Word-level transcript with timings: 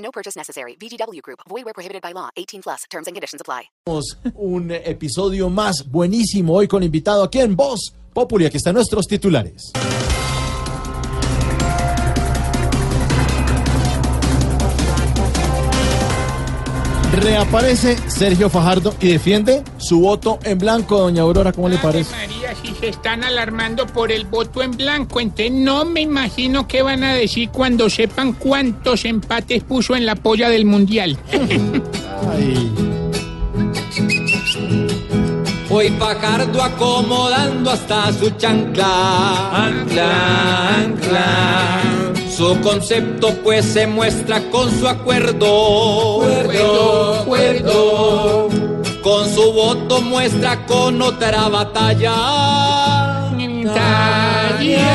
No 0.00 0.10
purchase 0.10 0.36
necessary. 0.36 0.76
VGW 0.76 1.22
Group. 1.22 1.40
Void 1.48 1.64
where 1.64 1.74
prohibited 1.74 2.02
by 2.02 2.12
law. 2.12 2.30
18 2.36 2.62
plus. 2.62 2.84
Terms 2.90 3.06
and 3.06 3.14
conditions 3.14 3.40
apply. 3.40 3.70
Un 4.34 4.70
episodio 4.70 5.48
más 5.48 5.84
buenísimo 5.90 6.54
hoy 6.54 6.68
con 6.68 6.82
invitado 6.82 7.22
aquí 7.22 7.40
en 7.40 7.56
Voz 7.56 7.94
Populi. 8.12 8.46
Aquí 8.46 8.56
están 8.56 8.74
nuestros 8.74 9.06
titulares. 9.06 9.72
Reaparece 17.20 17.96
Sergio 18.08 18.48
Fajardo 18.48 18.94
y 19.00 19.08
defiende 19.08 19.62
su 19.78 20.00
voto 20.00 20.38
en 20.42 20.58
blanco. 20.58 20.98
Doña 20.98 21.22
Aurora, 21.22 21.52
¿cómo 21.52 21.68
le 21.68 21.76
parece? 21.78 22.14
María, 22.16 22.54
si 22.62 22.74
se 22.74 22.88
están 22.88 23.24
alarmando 23.24 23.86
por 23.86 24.10
el 24.10 24.24
voto 24.24 24.62
en 24.62 24.72
blanco, 24.72 25.20
entonces 25.20 25.52
no 25.52 25.84
me 25.84 26.00
imagino 26.00 26.66
qué 26.66 26.82
van 26.82 27.04
a 27.04 27.14
decir 27.14 27.50
cuando 27.50 27.90
sepan 27.90 28.32
cuántos 28.32 29.04
empates 29.04 29.62
puso 29.64 29.94
en 29.94 30.06
la 30.06 30.16
polla 30.16 30.48
del 30.48 30.64
mundial. 30.64 31.18
Ay, 32.32 32.72
Hoy 35.72 35.88
Fajardo 35.90 36.60
acomodando 36.60 37.70
hasta 37.70 38.12
su 38.12 38.28
chancla. 38.30 39.66
Ancla, 39.66 40.74
ancla. 40.78 42.09
Su 42.40 42.58
concepto 42.62 43.28
pues 43.44 43.66
se 43.66 43.86
muestra 43.86 44.40
con 44.50 44.70
su 44.70 44.88
acuerdo. 44.88 46.22
Acuerdo, 46.22 47.14
acuerdo. 47.20 48.48
Con 49.02 49.28
su 49.28 49.52
voto 49.52 50.00
muestra 50.00 50.64
con 50.64 51.02
otra 51.02 51.50
batalla. 51.50 52.14
Talla. 53.74 54.88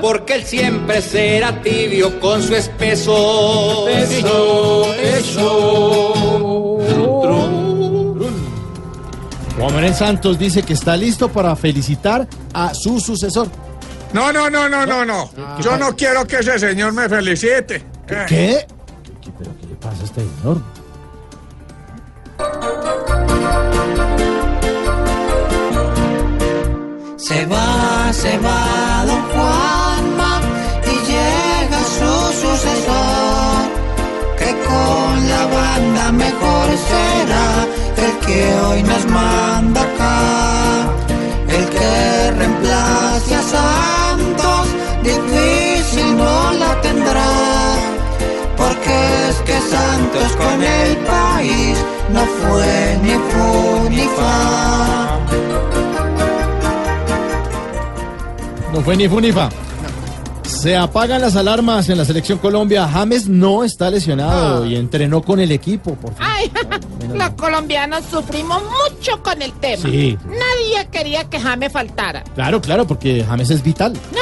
Porque 0.00 0.36
él 0.36 0.44
siempre 0.44 1.02
será 1.02 1.60
tibio 1.60 2.18
con 2.20 2.42
su 2.42 2.54
espeso. 2.56 3.86
Eso, 3.86 4.94
eso. 4.94 6.14
Juan 9.58 9.74
Manuel 9.74 9.94
Santos 9.94 10.38
dice 10.38 10.62
que 10.62 10.72
está 10.72 10.96
listo 10.96 11.28
para 11.28 11.54
felicitar 11.54 12.26
a 12.54 12.72
su 12.72 12.98
sucesor. 12.98 13.48
No, 14.12 14.32
no, 14.32 14.50
no, 14.50 14.68
no, 14.68 14.84
no, 14.86 15.04
no. 15.04 15.30
Yo 15.60 15.76
no 15.76 15.94
quiero 15.94 16.26
que 16.26 16.36
ese 16.38 16.58
señor 16.58 16.92
me 16.92 17.08
felicite. 17.08 17.76
Eh, 17.76 17.82
¿Qué? 18.06 18.26
¿Qué? 18.26 18.66
¿Qué- 19.20 19.30
¿Pero 19.38 19.50
qué 19.60 19.66
le 19.66 19.74
pasa 19.76 20.02
a 20.02 20.04
este 20.04 20.20
señor? 20.20 20.60
Se 27.16 27.46
va, 27.46 28.12
se 28.12 28.38
va 28.38 29.04
don 29.06 29.19
no 52.12 52.24
fue 52.24 52.98
ni 53.02 53.10
fu 53.10 53.90
ni 53.90 54.06
fa. 54.16 55.18
No 58.72 58.80
fue 58.82 58.96
ni 58.96 59.08
funifa. 59.08 59.48
Se 60.44 60.76
apagan 60.76 61.20
las 61.22 61.36
alarmas 61.36 61.88
en 61.88 61.98
la 61.98 62.04
selección 62.04 62.38
Colombia. 62.38 62.86
James 62.86 63.28
no 63.28 63.64
está 63.64 63.90
lesionado 63.90 64.66
y 64.66 64.76
entrenó 64.76 65.22
con 65.22 65.40
el 65.40 65.52
equipo. 65.52 65.94
Por 65.94 66.14
fin. 66.14 66.22
Ay, 66.24 66.52
los 67.14 67.30
colombianos 67.30 68.04
sufrimos 68.10 68.62
mucho 68.62 69.22
con 69.22 69.40
el 69.42 69.52
tema. 69.54 69.82
Sí. 69.82 70.18
Nadie 70.24 70.86
quería 70.92 71.24
que 71.30 71.40
James 71.40 71.72
faltara. 71.72 72.22
Claro, 72.34 72.60
claro, 72.60 72.86
porque 72.86 73.24
James 73.26 73.50
es 73.50 73.62
vital. 73.62 73.94
No. 74.12 74.19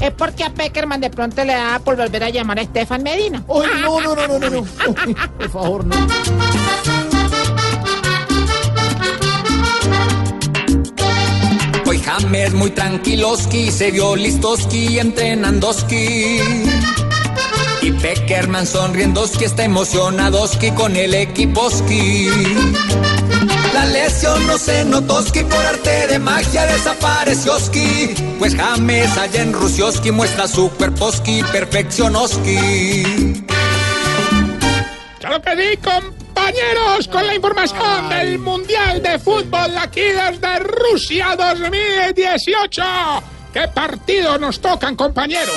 Es 0.00 0.10
porque 0.12 0.44
a 0.44 0.50
Peckerman 0.50 1.00
de 1.00 1.10
pronto 1.10 1.44
le 1.44 1.54
da 1.54 1.78
por 1.78 1.96
volver 1.96 2.24
a 2.24 2.30
llamar 2.30 2.58
a 2.58 2.62
Estefan 2.62 3.02
Medina. 3.02 3.44
Ay, 3.48 3.82
no, 3.82 4.00
no, 4.00 4.14
no, 4.14 4.26
no, 4.26 4.38
no, 4.38 4.50
no. 4.50 4.66
Ay, 5.04 5.14
por 5.38 5.50
favor, 5.50 5.84
no. 5.84 5.96
Hoy 11.86 11.98
James 11.98 12.54
muy 12.54 12.70
tranquiloski, 12.70 13.70
se 13.70 13.90
vio 13.90 14.16
listoski, 14.16 14.98
entrenandoski. 14.98 16.38
Y 17.82 17.92
Peckerman 17.92 18.66
sonriendoski, 18.66 19.44
está 19.44 19.64
emocionadoski 19.64 20.70
con 20.70 20.96
el 20.96 21.14
equiposki. 21.14 22.30
La 23.74 23.86
lesión 23.86 24.46
no 24.46 24.56
se 24.56 24.84
notoski, 24.84 25.40
por 25.40 25.66
arte 25.66 26.06
de 26.06 26.18
magia 26.20 26.64
desaparecióski. 26.66 28.14
Pues 28.38 28.54
James 28.54 29.18
allá 29.18 29.42
en 29.42 29.52
Rusioski 29.52 30.12
muestra 30.12 30.46
su 30.46 30.70
cuerposki, 30.70 31.42
perfeccionoski. 31.50 33.02
Claro 35.18 35.42
que 35.42 35.56
sí, 35.56 35.76
compañeros, 35.78 37.08
con 37.10 37.26
la 37.26 37.34
información 37.34 38.08
del 38.10 38.38
Mundial 38.38 39.02
de 39.02 39.18
Fútbol 39.18 39.76
aquí 39.76 40.02
desde 40.02 40.58
Rusia 40.60 41.34
2018. 41.36 42.82
¿Qué 43.52 43.68
partido 43.74 44.38
nos 44.38 44.60
tocan, 44.60 44.94
compañeros? 44.94 45.54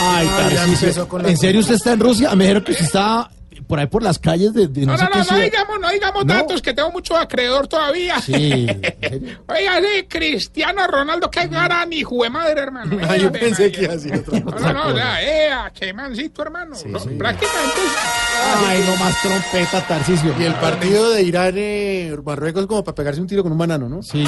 Ay, 0.00 0.26
Tarcisio. 0.28 1.08
¿En 1.26 1.36
serio 1.36 1.60
usted 1.60 1.74
está 1.74 1.92
en 1.92 2.00
Rusia? 2.00 2.34
Me 2.34 2.44
dijeron 2.44 2.64
que 2.64 2.72
usted 2.72 2.86
está 2.86 3.30
por 3.66 3.78
ahí 3.78 3.86
por 3.86 4.02
las 4.02 4.18
calles 4.18 4.52
de, 4.52 4.68
de 4.68 4.86
no, 4.86 4.92
No, 4.92 4.98
sé 4.98 5.04
no, 5.04 5.10
qué 5.10 5.24
no, 5.58 5.73
no. 5.73 5.73
Digamos, 5.94 6.24
no 6.24 6.34
datos 6.34 6.60
que 6.62 6.72
tengo 6.74 6.90
mucho 6.90 7.16
acreedor 7.16 7.66
todavía. 7.66 8.20
Sí. 8.20 8.66
Oiga, 9.48 9.80
sí, 9.80 10.04
Cristiano 10.08 10.86
Ronaldo, 10.86 11.30
qué 11.30 11.46
gran 11.46 11.92
hijo 11.92 12.22
de 12.22 12.30
madre, 12.30 12.60
hermano. 12.60 12.96
Ah, 13.08 13.16
yo 13.16 13.32
pensé 13.32 13.72
que 13.72 13.82
iba 13.84 13.92
a 13.92 13.96
decir 13.96 14.14
otra 14.14 14.38
No, 14.40 14.52
cosa. 14.52 14.72
no, 14.72 14.84
no, 14.88 14.92
o 14.92 14.96
sea, 14.96 15.22
eh, 15.22 15.70
qué 15.78 15.92
mancito, 15.92 16.42
hermano. 16.42 16.76
No, 16.86 16.98
Prácticamente. 16.98 17.80
Ay, 18.66 18.84
no 18.86 18.96
más 18.96 19.20
trompeta, 19.22 19.86
Tarcisio. 19.86 20.34
Y 20.38 20.44
el 20.44 20.54
partido 20.54 21.10
de 21.10 21.22
Irán, 21.22 21.54
eh, 21.56 22.14
Marruecos, 22.24 22.66
como 22.66 22.84
para 22.84 22.94
pegarse 22.94 23.20
un 23.20 23.26
tiro 23.26 23.42
con 23.42 23.52
un 23.52 23.58
banano, 23.58 23.88
¿no? 23.88 24.02
Sí. 24.02 24.24